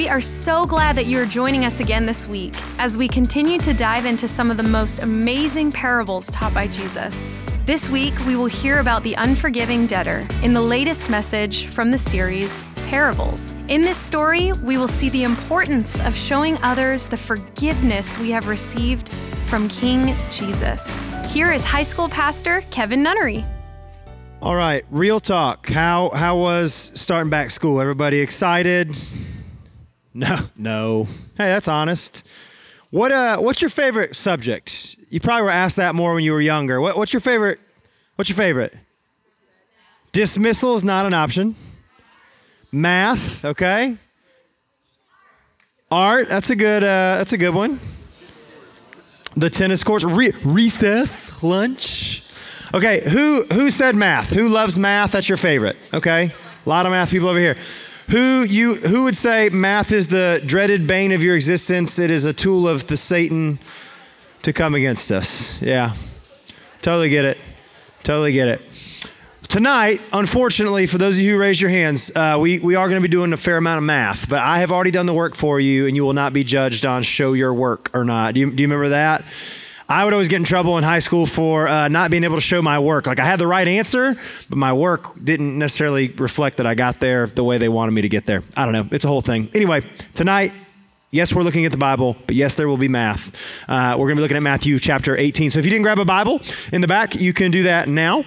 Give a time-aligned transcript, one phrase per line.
[0.00, 3.58] We are so glad that you are joining us again this week as we continue
[3.58, 7.30] to dive into some of the most amazing parables taught by Jesus.
[7.66, 11.98] This week, we will hear about the unforgiving debtor in the latest message from the
[11.98, 13.54] series, Parables.
[13.68, 18.48] In this story, we will see the importance of showing others the forgiveness we have
[18.48, 19.14] received
[19.48, 21.04] from King Jesus.
[21.28, 23.44] Here is high school pastor Kevin Nunnery.
[24.40, 25.68] All right, real talk.
[25.68, 27.82] How how was starting back school?
[27.82, 28.96] Everybody excited?
[30.12, 31.04] No, no.
[31.36, 32.26] Hey, that's honest.
[32.90, 34.96] What uh what's your favorite subject?
[35.08, 36.80] You probably were asked that more when you were younger.
[36.80, 37.60] What, what's your favorite
[38.16, 38.74] what's your favorite?
[40.12, 41.54] Dismissal is not an option.
[42.72, 43.96] Math, okay?
[45.92, 47.78] Art, that's a good uh that's a good one.
[49.36, 52.24] The tennis courts, Re- recess, lunch.
[52.74, 54.30] Okay, who who said math?
[54.30, 55.12] Who loves math?
[55.12, 55.76] That's your favorite.
[55.94, 56.32] Okay,
[56.66, 57.56] a lot of math people over here.
[58.10, 61.96] Who you who would say math is the dreaded bane of your existence?
[61.96, 63.60] It is a tool of the Satan
[64.42, 65.62] to come against us.
[65.62, 65.94] Yeah,
[66.82, 67.38] totally get it.
[68.02, 68.62] Totally get it.
[69.46, 73.00] Tonight, unfortunately, for those of you who raised your hands, uh, we, we are going
[73.00, 75.36] to be doing a fair amount of math, but I have already done the work
[75.36, 78.34] for you, and you will not be judged on show your work or not.
[78.34, 79.24] Do you, do you remember that?
[79.90, 82.40] I would always get in trouble in high school for uh, not being able to
[82.40, 83.08] show my work.
[83.08, 84.16] Like I had the right answer,
[84.48, 88.02] but my work didn't necessarily reflect that I got there the way they wanted me
[88.02, 88.44] to get there.
[88.56, 88.86] I don't know.
[88.92, 89.50] It's a whole thing.
[89.52, 89.82] Anyway,
[90.14, 90.52] tonight,
[91.12, 93.36] Yes, we're looking at the Bible, but yes, there will be math.
[93.68, 95.50] Uh, we're going to be looking at Matthew chapter 18.
[95.50, 96.40] So if you didn't grab a Bible
[96.72, 98.20] in the back, you can do that now.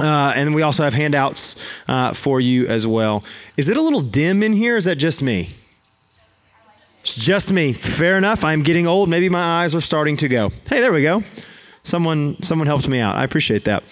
[0.00, 3.24] Uh, and we also have handouts uh, for you as well.
[3.58, 4.78] Is it a little dim in here?
[4.78, 5.50] Is that just me?
[7.08, 7.72] It's just me.
[7.72, 8.44] Fair enough.
[8.44, 9.08] I'm getting old.
[9.08, 10.50] Maybe my eyes are starting to go.
[10.68, 11.24] Hey, there we go.
[11.82, 13.16] Someone, someone helped me out.
[13.16, 13.82] I appreciate that.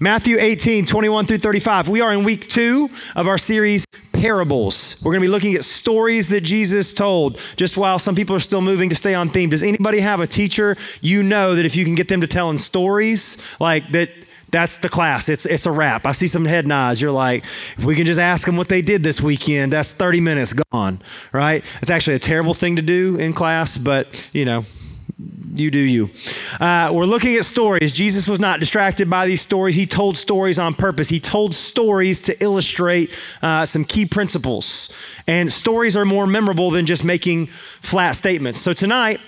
[0.00, 1.90] Matthew 18, 21 through 35.
[1.90, 4.96] We are in week two of our series, Parables.
[5.04, 8.40] We're going to be looking at stories that Jesus told, just while some people are
[8.40, 9.50] still moving to stay on theme.
[9.50, 12.56] Does anybody have a teacher you know that if you can get them to telling
[12.56, 14.08] stories, like that
[14.54, 15.28] that's the class.
[15.28, 16.06] It's it's a wrap.
[16.06, 17.02] I see some head nods.
[17.02, 17.42] You're like,
[17.76, 21.02] if we can just ask them what they did this weekend, that's 30 minutes gone,
[21.32, 21.64] right?
[21.82, 24.64] It's actually a terrible thing to do in class, but you know,
[25.56, 26.08] you do you.
[26.60, 27.92] Uh, we're looking at stories.
[27.92, 29.74] Jesus was not distracted by these stories.
[29.74, 31.08] He told stories on purpose.
[31.08, 33.10] He told stories to illustrate
[33.42, 34.88] uh, some key principles.
[35.26, 38.60] And stories are more memorable than just making flat statements.
[38.60, 39.20] So tonight,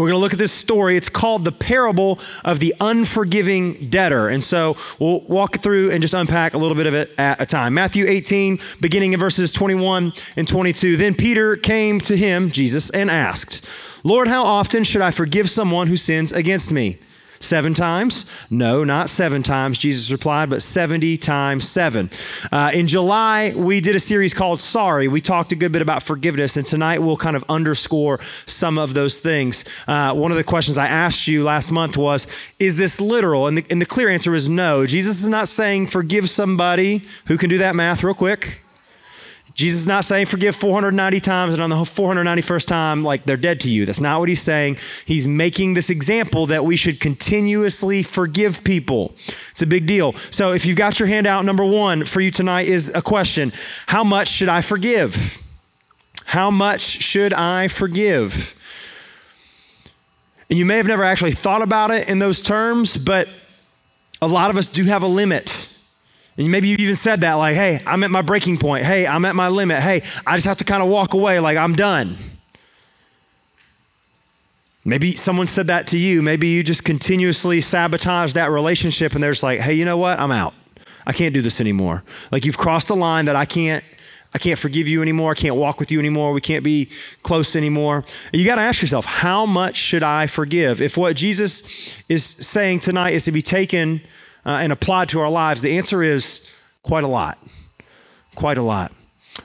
[0.00, 0.96] we're going to look at this story.
[0.96, 4.28] It's called the parable of the unforgiving debtor.
[4.28, 7.46] And so we'll walk through and just unpack a little bit of it at a
[7.46, 7.74] time.
[7.74, 10.96] Matthew 18, beginning in verses 21 and 22.
[10.96, 13.68] Then Peter came to him, Jesus, and asked,
[14.04, 16.98] Lord, how often should I forgive someone who sins against me?
[17.40, 18.24] Seven times?
[18.50, 22.10] No, not seven times, Jesus replied, but 70 times seven.
[22.50, 25.06] Uh, in July, we did a series called Sorry.
[25.08, 28.94] We talked a good bit about forgiveness, and tonight we'll kind of underscore some of
[28.94, 29.64] those things.
[29.86, 32.26] Uh, one of the questions I asked you last month was
[32.58, 33.46] Is this literal?
[33.46, 34.86] And the, and the clear answer is no.
[34.86, 38.64] Jesus is not saying forgive somebody who can do that math real quick.
[39.58, 43.58] Jesus is not saying forgive 490 times and on the 491st time, like they're dead
[43.62, 43.86] to you.
[43.86, 44.78] That's not what he's saying.
[45.04, 49.16] He's making this example that we should continuously forgive people.
[49.50, 50.12] It's a big deal.
[50.30, 53.52] So if you've got your hand out, number one for you tonight is a question
[53.86, 55.42] How much should I forgive?
[56.24, 58.54] How much should I forgive?
[60.48, 63.28] And you may have never actually thought about it in those terms, but
[64.22, 65.57] a lot of us do have a limit.
[66.46, 68.84] Maybe you even said that, like, hey, I'm at my breaking point.
[68.84, 69.80] Hey, I'm at my limit.
[69.80, 72.16] Hey, I just have to kind of walk away, like, I'm done.
[74.84, 76.22] Maybe someone said that to you.
[76.22, 80.18] Maybe you just continuously sabotage that relationship and they're just like, hey, you know what?
[80.18, 80.54] I'm out.
[81.06, 82.04] I can't do this anymore.
[82.30, 83.84] Like, you've crossed the line that I can't.
[84.32, 85.32] I can't forgive you anymore.
[85.32, 86.32] I can't walk with you anymore.
[86.32, 86.90] We can't be
[87.22, 88.04] close anymore.
[88.32, 90.80] You got to ask yourself, how much should I forgive?
[90.80, 94.02] If what Jesus is saying tonight is to be taken
[94.48, 95.62] uh, and applied to our lives?
[95.62, 97.38] The answer is quite a lot.
[98.34, 98.92] Quite a lot.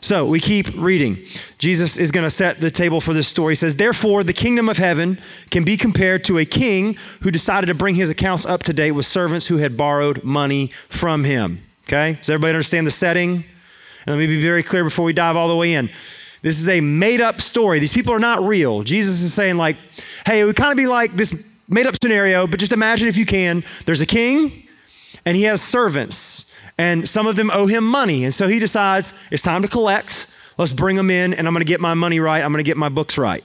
[0.01, 1.17] So we keep reading.
[1.59, 3.51] Jesus is going to set the table for this story.
[3.51, 5.19] He says, Therefore, the kingdom of heaven
[5.51, 8.91] can be compared to a king who decided to bring his accounts up to date
[8.91, 11.59] with servants who had borrowed money from him.
[11.87, 12.13] Okay?
[12.13, 13.43] Does everybody understand the setting?
[14.05, 15.89] And let me be very clear before we dive all the way in.
[16.41, 17.79] This is a made up story.
[17.79, 18.83] These people are not real.
[18.83, 19.77] Jesus is saying, like,
[20.25, 23.15] hey, it would kind of be like this made up scenario, but just imagine if
[23.15, 23.63] you can.
[23.85, 24.67] There's a king,
[25.25, 28.23] and he has servants, and some of them owe him money.
[28.23, 30.27] And so he decides it's time to collect.
[30.57, 32.43] Let's bring them in, and I'm going to get my money right.
[32.43, 33.43] I'm going to get my books right.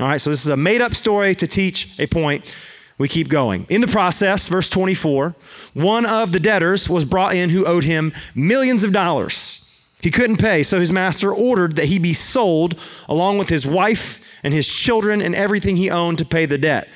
[0.00, 2.54] All right, so this is a made up story to teach a point.
[2.98, 3.66] We keep going.
[3.68, 5.34] In the process, verse 24,
[5.74, 9.60] one of the debtors was brought in who owed him millions of dollars.
[10.00, 12.78] He couldn't pay, so his master ordered that he be sold
[13.08, 16.88] along with his wife and his children and everything he owned to pay the debt.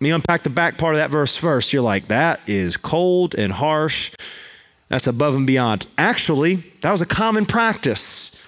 [0.00, 1.72] Me unpack the back part of that verse first.
[1.72, 4.12] You're like, that is cold and harsh.
[4.88, 5.86] That's above and beyond.
[5.98, 8.42] Actually, that was a common practice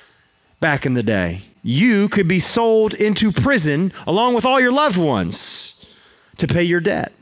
[0.60, 1.42] back in the day.
[1.62, 5.86] You could be sold into prison along with all your loved ones
[6.38, 7.12] to pay your debt.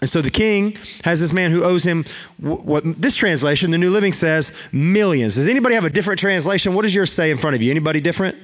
[0.00, 2.04] And so the king has this man who owes him
[2.38, 5.36] what this translation, the New Living says, millions.
[5.36, 6.74] Does anybody have a different translation?
[6.74, 7.70] What does yours say in front of you?
[7.70, 8.36] Anybody different?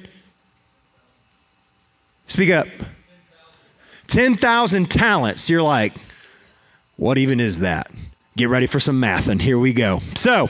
[2.27, 2.67] Speak up.
[4.07, 5.49] 10,000 talents.
[5.49, 5.93] You're like,
[6.97, 7.91] what even is that?
[8.37, 10.01] Get ready for some math, and here we go.
[10.15, 10.49] So,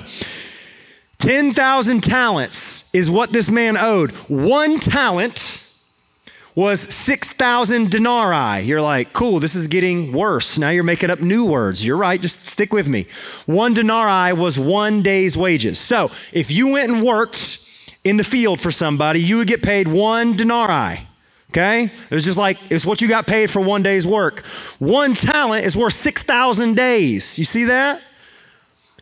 [1.20, 4.12] 10,000 talents is what this man owed.
[4.28, 5.62] One talent
[6.56, 8.64] was 6,000 denarii.
[8.64, 10.58] You're like, cool, this is getting worse.
[10.58, 11.86] Now you're making up new words.
[11.86, 13.08] You're right, just stick with me.
[13.46, 15.80] One denarii was one day's wages.
[15.80, 17.60] So if you went and worked
[18.04, 21.08] in the field for somebody, you would get paid one denarii.
[21.52, 21.86] Okay?
[21.86, 24.42] It was just like, it's what you got paid for one day's work.
[24.80, 27.38] One talent is worth 6,000 days.
[27.38, 28.02] You see that?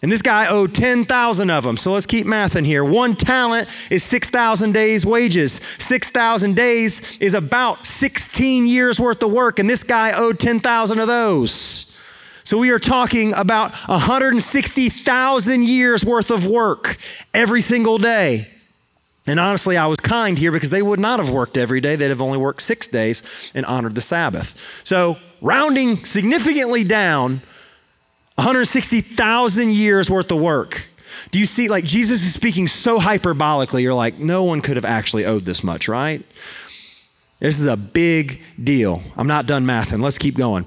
[0.04, 1.78] And this guy owed 10,000 of them.
[1.78, 2.84] So let's keep math in here.
[2.84, 5.62] One talent is 6,000 days' wages.
[5.78, 9.60] 6,000 days is about 16 years worth of work.
[9.60, 11.98] And this guy owed 10,000 of those.
[12.44, 16.98] So we are talking about 160,000 years worth of work
[17.34, 18.52] every single day.
[19.25, 21.95] And honestly, I was kind here because they would not have worked every day.
[21.95, 24.81] They'd have only worked six days and honored the Sabbath.
[24.83, 27.41] So, rounding significantly down,
[28.35, 30.89] 160,000 years worth of work.
[31.31, 34.85] Do you see, like, Jesus is speaking so hyperbolically, you're like, no one could have
[34.85, 36.21] actually owed this much, right?
[37.39, 39.03] This is a big deal.
[39.15, 40.01] I'm not done mathing.
[40.01, 40.65] Let's keep going.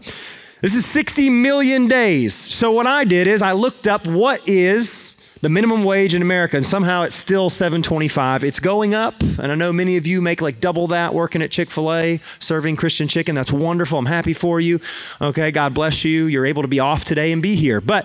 [0.62, 2.34] This is 60 million days.
[2.34, 6.56] So, what I did is I looked up what is the minimum wage in America,
[6.56, 8.42] and somehow it's still 725.
[8.42, 11.50] It's going up, and I know many of you make like double that working at
[11.50, 13.34] Chick-fil-A, serving Christian chicken.
[13.34, 13.98] That's wonderful.
[13.98, 14.80] I'm happy for you.
[15.20, 16.26] Okay, God bless you.
[16.26, 17.80] You're able to be off today and be here.
[17.80, 18.04] But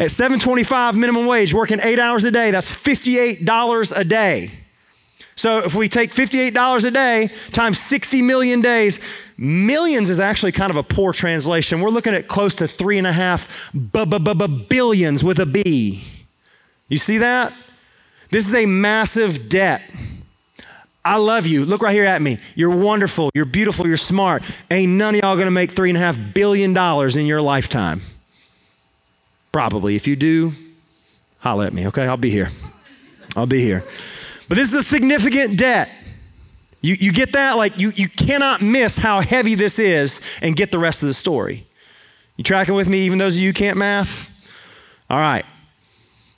[0.00, 4.50] at 725 minimum wage, working eight hours a day, that's $58 a day.
[5.34, 9.00] So if we take $58 a day times 60 million days,
[9.36, 11.80] millions is actually kind of a poor translation.
[11.80, 13.70] We're looking at close to three and a half
[14.68, 16.04] billions with a B.
[16.92, 17.54] You see that?
[18.28, 19.80] This is a massive debt.
[21.02, 21.64] I love you.
[21.64, 22.36] Look right here at me.
[22.54, 23.30] You're wonderful.
[23.34, 23.86] You're beautiful.
[23.86, 24.42] You're smart.
[24.70, 28.02] Ain't none of y'all gonna make three and a half billion dollars in your lifetime.
[29.52, 29.96] Probably.
[29.96, 30.52] If you do,
[31.38, 32.06] holla at me, okay?
[32.06, 32.50] I'll be here.
[33.36, 33.84] I'll be here.
[34.46, 35.90] But this is a significant debt.
[36.82, 37.56] You, you get that?
[37.56, 41.14] Like, you, you cannot miss how heavy this is and get the rest of the
[41.14, 41.64] story.
[42.36, 44.28] You tracking with me, even those of you can't math?
[45.08, 45.46] All right.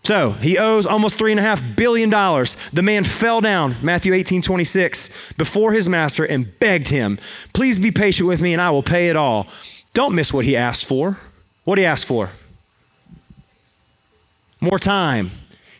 [0.04, 2.10] So he owes almost $3.5 billion.
[2.10, 7.18] The man fell down, Matthew 18, 26, before his master and begged him,
[7.54, 9.46] Please be patient with me and I will pay it all.
[9.94, 11.18] Don't miss what he asked for.
[11.64, 12.30] What he asked for?
[14.60, 15.30] More time.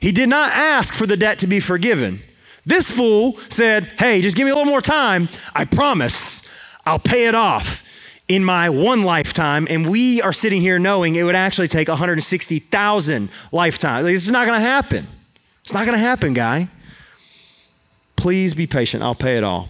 [0.01, 2.21] He did not ask for the debt to be forgiven.
[2.65, 5.29] This fool said, Hey, just give me a little more time.
[5.55, 6.43] I promise
[6.87, 7.84] I'll pay it off
[8.29, 13.29] in my one lifetime, and we are sitting here knowing it would actually take 160,000
[13.53, 14.05] lifetimes.
[14.05, 15.07] Like, it's not going to happen.
[15.63, 16.69] It's not going to happen, guy.
[18.17, 19.03] Please be patient.
[19.03, 19.69] I'll pay it all.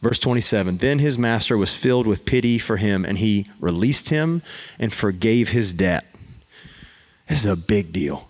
[0.00, 4.42] Verse 27 Then his master was filled with pity for him, and he released him
[4.78, 6.04] and forgave his debt.
[7.28, 8.28] This is a big deal.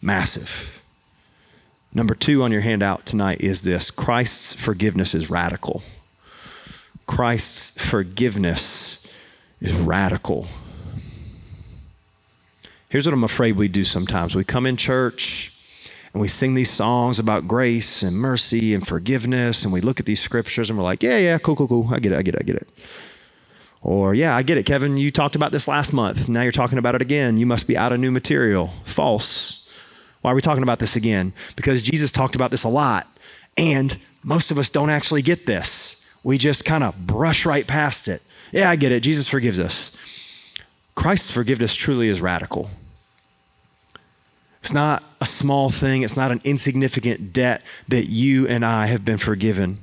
[0.00, 0.82] Massive.
[1.92, 5.82] Number two on your handout tonight is this Christ's forgiveness is radical.
[7.08, 9.04] Christ's forgiveness
[9.60, 10.46] is radical.
[12.90, 15.58] Here's what I'm afraid we do sometimes we come in church
[16.12, 20.06] and we sing these songs about grace and mercy and forgiveness, and we look at
[20.06, 21.88] these scriptures and we're like, yeah, yeah, cool, cool, cool.
[21.90, 22.68] I get it, I get it, I get it.
[23.82, 24.96] Or, yeah, I get it, Kevin.
[24.96, 26.28] You talked about this last month.
[26.28, 27.36] Now you're talking about it again.
[27.38, 28.68] You must be out of new material.
[28.84, 29.66] False.
[30.20, 31.32] Why are we talking about this again?
[31.56, 33.06] Because Jesus talked about this a lot,
[33.56, 35.97] and most of us don't actually get this
[36.28, 38.22] we just kind of brush right past it.
[38.52, 39.00] Yeah, I get it.
[39.00, 39.96] Jesus forgives us.
[40.94, 42.68] Christ's forgiveness truly is radical.
[44.60, 49.06] It's not a small thing, it's not an insignificant debt that you and I have
[49.06, 49.78] been forgiven.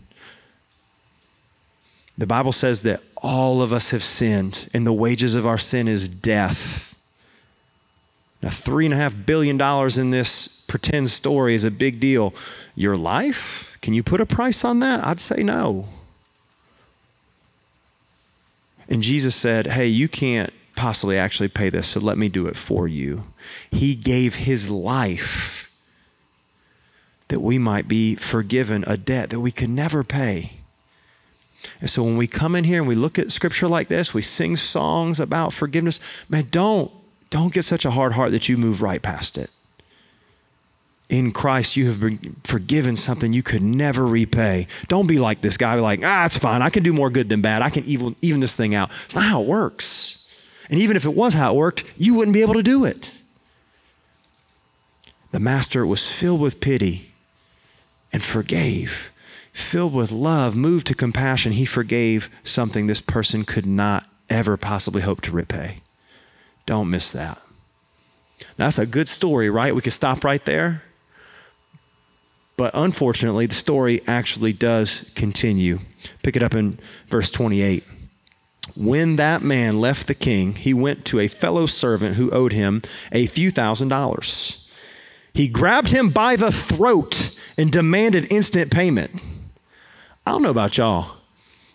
[2.15, 5.87] The Bible says that all of us have sinned, and the wages of our sin
[5.87, 6.95] is death.
[8.43, 12.35] Now, three and a half billion dollars in this pretend story is a big deal.
[12.75, 13.79] Your life?
[13.81, 15.03] Can you put a price on that?
[15.03, 15.87] I'd say no.
[18.87, 22.55] And Jesus said, Hey, you can't possibly actually pay this, so let me do it
[22.55, 23.25] for you.
[23.71, 25.71] He gave his life
[27.29, 30.51] that we might be forgiven a debt that we could never pay.
[31.81, 34.21] And so when we come in here and we look at scripture like this, we
[34.21, 35.99] sing songs about forgiveness,
[36.29, 36.91] man, don't
[37.31, 39.49] don't get such a hard heart that you move right past it.
[41.07, 44.67] In Christ, you have been forgiven something you could never repay.
[44.87, 46.63] Don't be like this guy, like, ah, it's fine.
[46.63, 47.61] I can do more good than bad.
[47.61, 48.89] I can even, even this thing out.
[49.05, 50.33] It's not how it works.
[50.69, 53.21] And even if it was how it worked, you wouldn't be able to do it.
[55.31, 57.11] The master was filled with pity
[58.11, 59.11] and forgave.
[59.51, 65.01] Filled with love, moved to compassion, he forgave something this person could not ever possibly
[65.01, 65.81] hope to repay.
[66.65, 67.39] Don't miss that.
[68.57, 69.75] That's a good story, right?
[69.75, 70.83] We could stop right there.
[72.57, 75.79] But unfortunately, the story actually does continue.
[76.23, 77.83] Pick it up in verse 28.
[78.75, 82.81] When that man left the king, he went to a fellow servant who owed him
[83.11, 84.69] a few thousand dollars.
[85.33, 89.11] He grabbed him by the throat and demanded instant payment.
[90.25, 91.17] I don't know about y'all.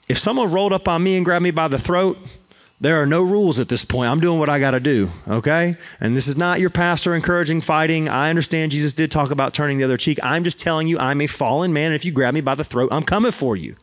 [0.08, 2.18] If someone rolled up on me and grabbed me by the throat,
[2.80, 4.10] there are no rules at this point.
[4.10, 5.76] I'm doing what I got to do, okay?
[6.00, 8.08] And this is not your pastor encouraging fighting.
[8.08, 10.18] I understand Jesus did talk about turning the other cheek.
[10.22, 11.86] I'm just telling you, I'm a fallen man.
[11.86, 13.76] And if you grab me by the throat, I'm coming for you.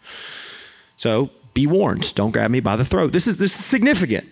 [0.95, 2.15] So be warned.
[2.15, 3.11] Don't grab me by the throat.
[3.11, 4.27] This is, this is significant.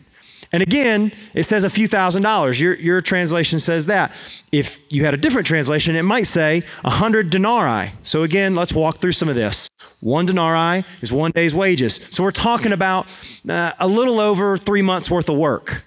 [0.56, 2.62] And again, it says a few thousand dollars.
[2.62, 4.14] Your, your translation says that.
[4.54, 7.92] If you had a different translation, it might say a hundred denarii.
[8.04, 9.68] So again, let's walk through some of this.
[10.00, 11.96] One denarii is one day's wages.
[12.10, 13.14] So we're talking about
[13.50, 15.84] uh, a little over three months worth of work.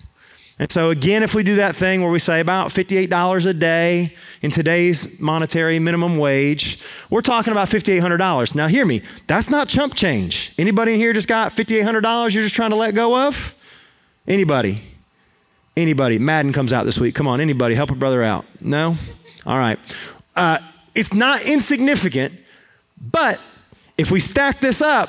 [0.58, 4.14] And so again, if we do that thing where we say about $58 a day
[4.42, 8.54] in today's monetary minimum wage, we're talking about $5,800.
[8.54, 10.52] Now hear me, that's not chump change.
[10.58, 13.54] Anybody in here just got $5,800 you're just trying to let go of?
[14.28, 14.82] Anybody?
[15.74, 16.18] Anybody?
[16.18, 17.14] Madden comes out this week.
[17.14, 18.44] Come on, anybody, help a brother out.
[18.60, 18.96] No?
[19.46, 19.78] All right.
[20.36, 20.58] Uh,
[20.94, 22.34] it's not insignificant,
[23.00, 23.40] but
[23.96, 25.08] if we stack this up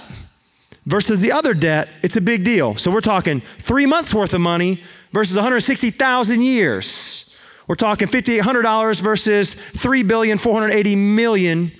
[0.85, 2.75] versus the other debt, it's a big deal.
[2.75, 7.37] So we're talking three months worth of money versus 160,000 years.
[7.67, 11.71] We're talking $5,800 versus $3,480 million.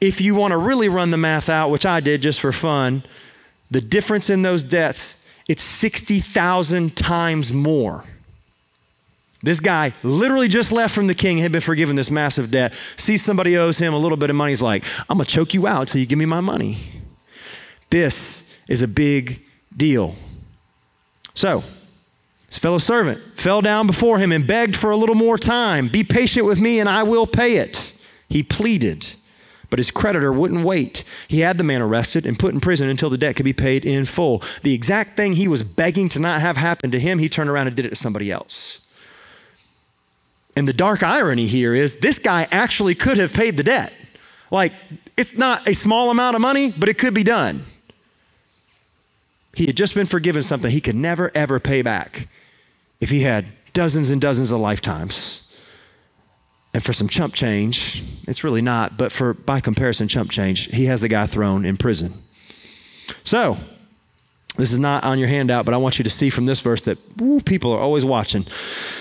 [0.00, 3.02] If you want to really run the math out, which I did just for fun,
[3.70, 8.04] the difference in those debts, it's 60,000 times more.
[9.42, 13.22] This guy literally just left from the king, had been forgiven this massive debt, sees
[13.22, 14.50] somebody owes him a little bit of money.
[14.50, 16.78] He's like, I'm going to choke you out until you give me my money.
[17.90, 19.40] This is a big
[19.76, 20.16] deal.
[21.34, 21.62] So,
[22.48, 25.88] his fellow servant fell down before him and begged for a little more time.
[25.88, 27.92] Be patient with me and I will pay it.
[28.28, 29.14] He pleaded.
[29.76, 31.04] But his creditor wouldn't wait.
[31.28, 33.84] He had the man arrested and put in prison until the debt could be paid
[33.84, 34.42] in full.
[34.62, 37.66] The exact thing he was begging to not have happen to him, he turned around
[37.66, 38.80] and did it to somebody else.
[40.56, 43.92] And the dark irony here is this guy actually could have paid the debt.
[44.50, 44.72] Like,
[45.14, 47.66] it's not a small amount of money, but it could be done.
[49.52, 52.28] He had just been forgiven something he could never, ever pay back
[52.98, 55.45] if he had dozens and dozens of lifetimes.
[56.76, 60.84] And for some chump change, it's really not, but for by comparison, chump change, he
[60.84, 62.12] has the guy thrown in prison.
[63.22, 63.56] So,
[64.58, 66.84] this is not on your handout, but I want you to see from this verse
[66.84, 66.98] that
[67.46, 68.42] people are always watching.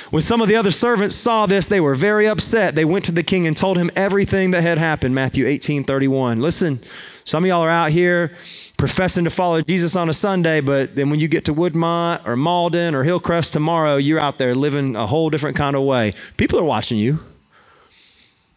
[0.10, 2.76] When some of the other servants saw this, they were very upset.
[2.76, 5.14] They went to the king and told him everything that had happened.
[5.14, 6.40] Matthew 18 31.
[6.40, 6.80] Listen,
[7.26, 8.38] some of y'all are out here
[8.78, 12.38] professing to follow Jesus on a Sunday, but then when you get to Woodmont or
[12.38, 16.14] Malden or Hillcrest tomorrow, you're out there living a whole different kind of way.
[16.38, 17.20] People are watching you.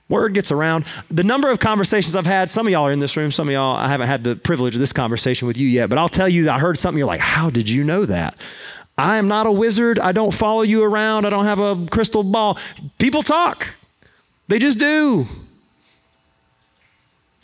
[0.09, 0.87] Word gets around.
[1.11, 3.53] The number of conversations I've had, some of y'all are in this room, some of
[3.53, 6.29] y'all, I haven't had the privilege of this conversation with you yet, but I'll tell
[6.29, 8.41] you, I heard something, you're like, how did you know that?
[8.97, 9.99] I am not a wizard.
[9.99, 11.25] I don't follow you around.
[11.25, 12.59] I don't have a crystal ball.
[12.99, 13.77] People talk,
[14.49, 15.27] they just do.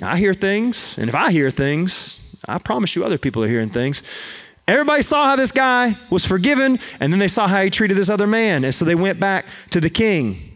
[0.02, 3.70] I hear things, and if I hear things, I promise you other people are hearing
[3.70, 4.02] things.
[4.66, 8.08] Everybody saw how this guy was forgiven, and then they saw how he treated this
[8.08, 8.64] other man.
[8.64, 10.53] And so they went back to the king.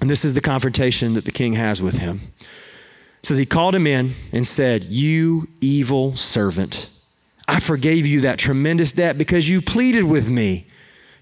[0.00, 2.20] And this is the confrontation that the king has with him.
[2.40, 6.88] It says he called him in and said, You evil servant,
[7.46, 10.66] I forgave you that tremendous debt because you pleaded with me.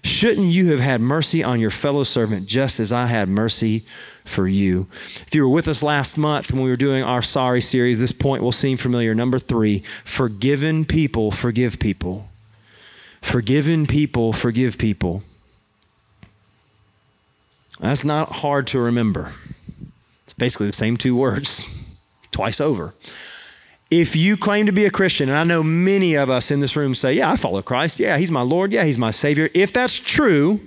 [0.01, 3.83] Shouldn't you have had mercy on your fellow servant just as I had mercy
[4.23, 4.87] for you?
[5.27, 8.13] If you were with us last month when we were doing our sorry series, this
[8.13, 9.13] point will seem familiar.
[9.13, 12.29] Number three forgiven people forgive people.
[13.21, 15.23] Forgiven people forgive people.
[17.79, 19.33] That's not hard to remember.
[20.23, 21.65] It's basically the same two words
[22.31, 22.93] twice over.
[23.89, 26.75] If you claim to be a Christian, and I know many of us in this
[26.75, 27.99] room say, Yeah, I follow Christ.
[27.99, 28.71] Yeah, He's my Lord.
[28.71, 29.49] Yeah, He's my Savior.
[29.55, 30.59] If that's true,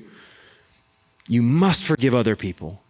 [1.29, 2.83] you must forgive other people.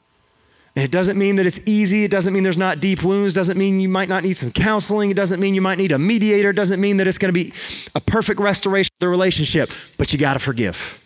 [0.75, 2.05] And it doesn't mean that it's easy.
[2.05, 3.35] It doesn't mean there's not deep wounds.
[3.35, 5.11] It doesn't mean you might not need some counseling.
[5.11, 6.49] It doesn't mean you might need a mediator.
[6.49, 7.53] It doesn't mean that it's going to be
[7.95, 9.71] a perfect restoration of the relationship.
[9.99, 11.02] But you got to forgive.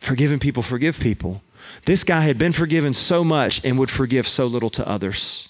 [0.00, 1.42] Forgiving people forgive people.
[1.84, 5.46] This guy had been forgiven so much and would forgive so little to others.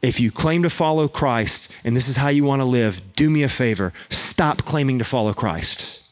[0.00, 3.30] If you claim to follow Christ and this is how you want to live, do
[3.30, 3.92] me a favor.
[4.08, 6.08] Stop claiming to follow Christ.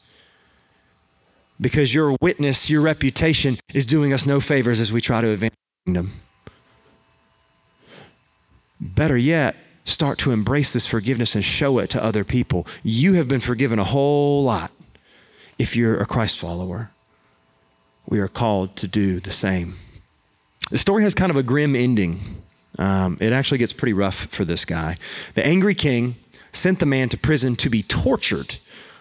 [1.61, 5.54] Because your witness, your reputation is doing us no favors as we try to advance
[5.54, 6.12] the kingdom.
[8.78, 12.66] Better yet, start to embrace this forgiveness and show it to other people.
[12.82, 14.70] You have been forgiven a whole lot
[15.58, 16.90] if you're a Christ follower.
[18.08, 19.75] We are called to do the same.
[20.70, 22.20] The story has kind of a grim ending.
[22.78, 24.96] Um, it actually gets pretty rough for this guy.
[25.34, 26.16] The angry king
[26.52, 28.56] sent the man to prison to be tortured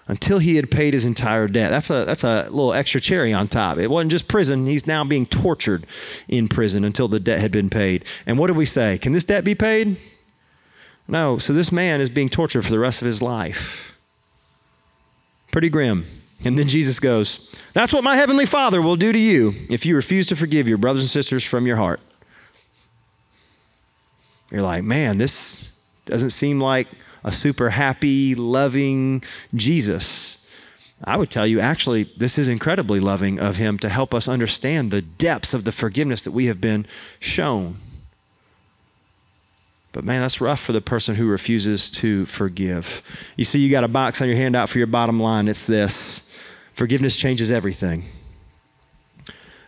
[0.07, 1.71] until he had paid his entire debt.
[1.71, 3.77] That's a, that's a little extra cherry on top.
[3.77, 5.85] It wasn't just prison, he's now being tortured
[6.27, 8.05] in prison until the debt had been paid.
[8.25, 8.97] And what do we say?
[8.97, 9.97] Can this debt be paid?
[11.07, 11.37] No.
[11.37, 13.97] So this man is being tortured for the rest of his life.
[15.51, 16.05] Pretty grim.
[16.45, 19.95] And then Jesus goes, That's what my heavenly Father will do to you if you
[19.95, 21.99] refuse to forgive your brothers and sisters from your heart.
[24.51, 26.87] You're like, man, this doesn't seem like
[27.23, 29.23] a super happy, loving
[29.55, 30.47] Jesus.
[31.03, 34.91] I would tell you, actually, this is incredibly loving of him to help us understand
[34.91, 36.85] the depths of the forgiveness that we have been
[37.19, 37.77] shown.
[39.91, 43.01] But man, that's rough for the person who refuses to forgive.
[43.35, 45.47] You see, you got a box on your handout for your bottom line.
[45.47, 46.24] It's this
[46.75, 48.03] forgiveness changes everything.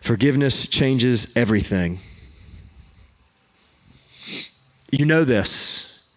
[0.02, 2.00] Forgiveness changes everything.
[4.92, 6.08] You know this.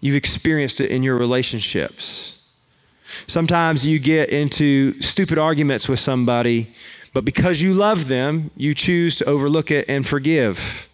[0.00, 2.40] You've experienced it in your relationships.
[3.26, 6.72] Sometimes you get into stupid arguments with somebody,
[7.12, 10.88] but because you love them, you choose to overlook it and forgive.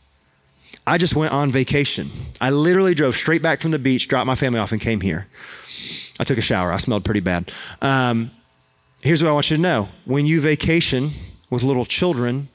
[0.86, 2.10] I just went on vacation.
[2.40, 5.26] I literally drove straight back from the beach, dropped my family off, and came here.
[6.18, 6.72] I took a shower.
[6.72, 7.52] I smelled pretty bad.
[7.80, 8.30] Um,
[9.02, 11.10] here's what I want you to know when you vacation
[11.50, 12.48] with little children,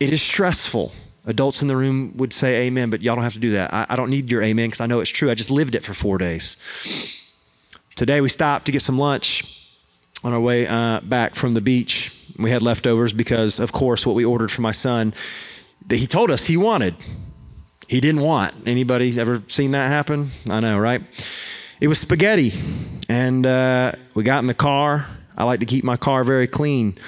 [0.00, 0.92] it is stressful.
[1.26, 3.72] Adults in the room would say amen, but y'all don't have to do that.
[3.72, 5.30] I, I don't need your amen because I know it's true.
[5.30, 6.56] I just lived it for four days.
[7.96, 9.72] Today we stopped to get some lunch
[10.22, 12.12] on our way uh, back from the beach.
[12.38, 15.14] We had leftovers because, of course, what we ordered for my son
[15.86, 16.94] that he told us he wanted.
[17.88, 18.54] He didn't want.
[18.66, 20.30] Anybody ever seen that happen?
[20.50, 21.02] I know, right?
[21.80, 22.52] It was spaghetti.
[23.08, 25.06] And uh, we got in the car.
[25.36, 26.98] I like to keep my car very clean.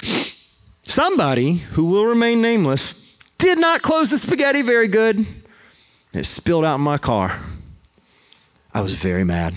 [0.83, 5.27] Somebody who will remain nameless did not close the spaghetti very good.
[6.13, 7.41] It spilled out in my car.
[8.75, 9.55] I was very mad.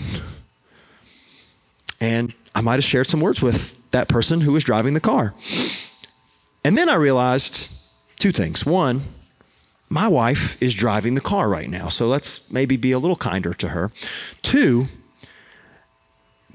[2.00, 5.34] And I might have shared some words with that person who was driving the car.
[6.64, 7.68] And then I realized
[8.18, 8.64] two things.
[8.64, 9.02] One,
[9.88, 13.52] my wife is driving the car right now, so let's maybe be a little kinder
[13.54, 13.92] to her.
[14.40, 14.88] Two,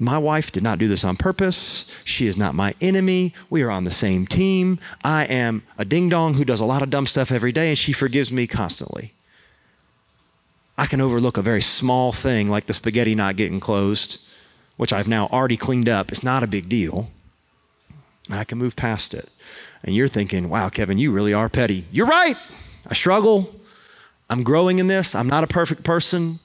[0.00, 1.90] my wife did not do this on purpose.
[2.04, 3.34] She is not my enemy.
[3.50, 4.78] We are on the same team.
[5.02, 7.78] I am a ding dong who does a lot of dumb stuff every day, and
[7.78, 9.14] she forgives me constantly.
[10.76, 14.20] I can overlook a very small thing like the spaghetti not getting closed,
[14.76, 16.12] which I've now already cleaned up.
[16.12, 17.10] It's not a big deal.
[18.30, 19.28] And I can move past it.
[19.82, 21.86] And you're thinking, wow, Kevin, you really are petty.
[21.90, 22.36] You're right.
[22.86, 23.54] I struggle.
[24.30, 25.14] I'm growing in this.
[25.14, 26.38] I'm not a perfect person.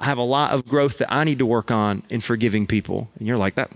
[0.00, 3.10] I have a lot of growth that I need to work on in forgiving people.
[3.18, 3.70] And you're like, that,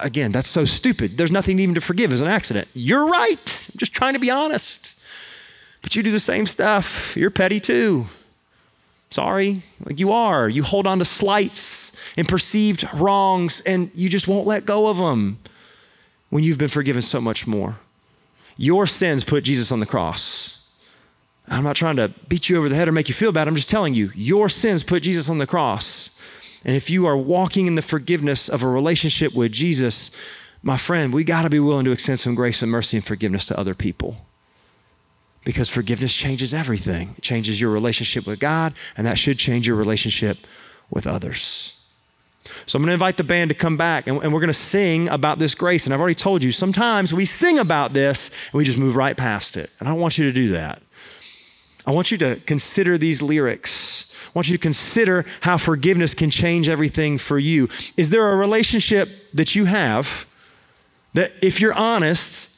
[0.00, 1.16] again, that's so stupid.
[1.16, 2.68] There's nothing even to forgive as an accident.
[2.74, 3.68] You're right.
[3.72, 5.00] I'm just trying to be honest.
[5.80, 7.16] But you do the same stuff.
[7.16, 8.06] You're petty too.
[9.10, 9.62] Sorry.
[9.84, 10.48] Like you are.
[10.48, 14.98] You hold on to slights and perceived wrongs and you just won't let go of
[14.98, 15.38] them
[16.30, 17.78] when you've been forgiven so much more.
[18.56, 20.57] Your sins put Jesus on the cross.
[21.50, 23.48] I'm not trying to beat you over the head or make you feel bad.
[23.48, 26.18] I'm just telling you, your sins put Jesus on the cross.
[26.64, 30.10] And if you are walking in the forgiveness of a relationship with Jesus,
[30.62, 33.44] my friend, we got to be willing to extend some grace and mercy and forgiveness
[33.46, 34.16] to other people.
[35.44, 37.14] Because forgiveness changes everything.
[37.16, 40.38] It changes your relationship with God, and that should change your relationship
[40.90, 41.78] with others.
[42.66, 44.54] So I'm going to invite the band to come back and, and, we're going to
[44.54, 45.84] sing about this grace.
[45.84, 49.16] And I've already told you, sometimes we sing about this and we just move right
[49.16, 49.70] past it.
[49.78, 50.82] And I don't want you to do that.
[51.88, 54.12] I want you to consider these lyrics.
[54.26, 57.70] I want you to consider how forgiveness can change everything for you.
[57.96, 60.26] Is there a relationship that you have
[61.14, 62.54] that, if you're honest,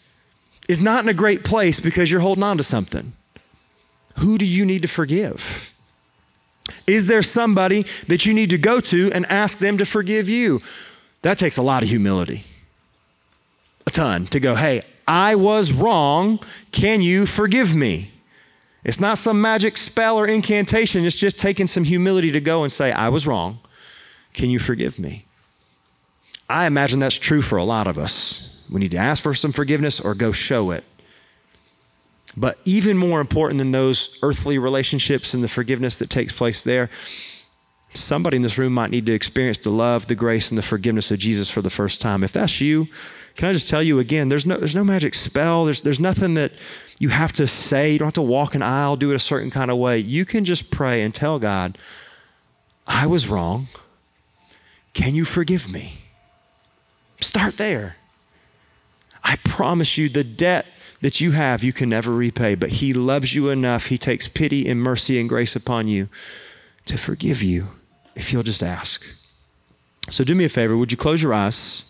[0.68, 3.12] is not in a great place because you're holding on to something?
[4.18, 5.72] Who do you need to forgive?
[6.88, 10.60] Is there somebody that you need to go to and ask them to forgive you?
[11.22, 12.42] That takes a lot of humility.
[13.86, 16.40] A ton to go, hey, I was wrong.
[16.72, 18.10] Can you forgive me?
[18.84, 21.04] It's not some magic spell or incantation.
[21.04, 23.58] It's just taking some humility to go and say, I was wrong.
[24.32, 25.26] Can you forgive me?
[26.48, 28.64] I imagine that's true for a lot of us.
[28.70, 30.84] We need to ask for some forgiveness or go show it.
[32.36, 36.88] But even more important than those earthly relationships and the forgiveness that takes place there,
[37.94, 41.10] somebody in this room might need to experience the love, the grace, and the forgiveness
[41.10, 42.22] of Jesus for the first time.
[42.22, 42.86] If that's you,
[43.36, 45.64] can I just tell you again, there's no, there's no magic spell.
[45.64, 46.52] There's, there's nothing that
[46.98, 47.92] you have to say.
[47.92, 49.98] You don't have to walk an aisle, do it a certain kind of way.
[49.98, 51.78] You can just pray and tell God,
[52.86, 53.68] I was wrong.
[54.92, 55.94] Can you forgive me?
[57.20, 57.96] Start there.
[59.22, 60.66] I promise you, the debt
[61.00, 63.86] that you have, you can never repay, but He loves you enough.
[63.86, 66.08] He takes pity and mercy and grace upon you
[66.86, 67.68] to forgive you
[68.14, 69.04] if you'll just ask.
[70.10, 70.76] So, do me a favor.
[70.76, 71.84] Would you close your eyes?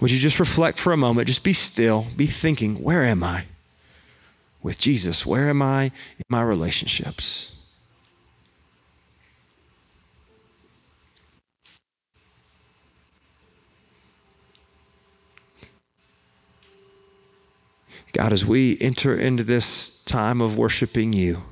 [0.00, 1.28] Would you just reflect for a moment?
[1.28, 3.44] Just be still, be thinking, where am I
[4.62, 5.24] with Jesus?
[5.24, 7.54] Where am I in my relationships?
[18.12, 21.42] God, as we enter into this time of worshiping you,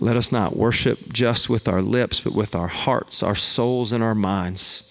[0.00, 4.02] let us not worship just with our lips, but with our hearts, our souls, and
[4.02, 4.86] our minds.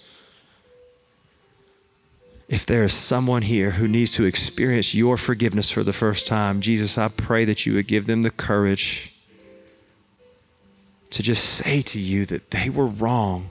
[2.47, 6.61] If there is someone here who needs to experience your forgiveness for the first time,
[6.61, 9.13] Jesus, I pray that you would give them the courage
[11.09, 13.49] to just say to you that they were wrong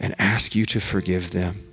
[0.00, 1.67] and ask you to forgive them.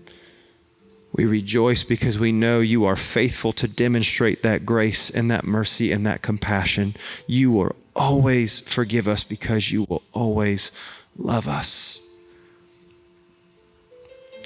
[1.15, 5.93] We rejoice because we know you are faithful to demonstrate that grace and that mercy
[5.93, 6.93] and that compassion.
[7.25, 10.73] You will always forgive us because you will always
[11.17, 12.01] love us.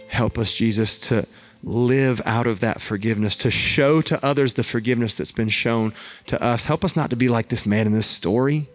[0.09, 1.27] Help us, Jesus, to
[1.63, 5.91] live out of that forgiveness, to show to others the forgiveness that's been shown
[6.27, 6.65] to us.
[6.65, 8.69] Help us not to be like this man in this story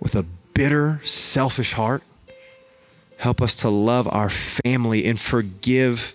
[0.00, 0.24] with a
[0.54, 2.02] bitter, selfish heart.
[3.18, 6.14] Help us to love our family and forgive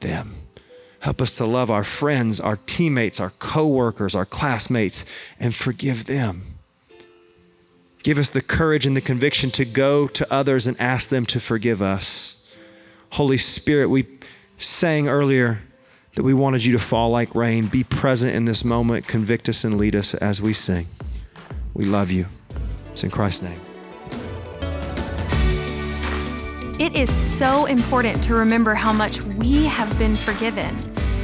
[0.00, 0.34] them.
[1.00, 5.04] Help us to love our friends, our teammates, our coworkers, our classmates,
[5.38, 6.42] and forgive them.
[8.02, 11.40] Give us the courage and the conviction to go to others and ask them to
[11.40, 12.48] forgive us.
[13.12, 14.06] Holy Spirit, we
[14.58, 15.60] sang earlier
[16.14, 17.66] that we wanted you to fall like rain.
[17.66, 20.86] Be present in this moment, convict us and lead us as we sing.
[21.74, 22.26] We love you.
[22.92, 23.69] It's in Christ's name.
[26.80, 30.74] It is so important to remember how much we have been forgiven.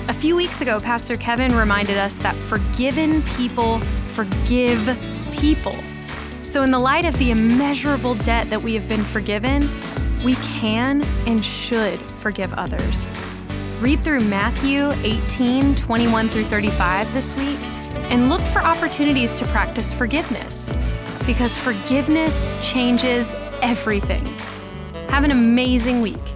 [0.07, 4.85] A few weeks ago, Pastor Kevin reminded us that forgiven people forgive
[5.33, 5.75] people.
[6.43, 9.71] So, in the light of the immeasurable debt that we have been forgiven,
[10.23, 13.09] we can and should forgive others.
[13.81, 17.59] Read through Matthew 18 21 through 35 this week
[18.11, 20.77] and look for opportunities to practice forgiveness
[21.27, 24.23] because forgiveness changes everything.
[25.09, 26.36] Have an amazing week.